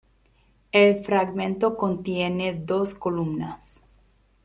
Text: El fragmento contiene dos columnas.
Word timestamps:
El 0.71 1.05
fragmento 1.05 1.77
contiene 1.77 2.53
dos 2.55 2.95
columnas. 2.95 3.83